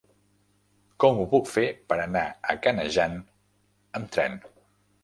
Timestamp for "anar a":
2.07-2.57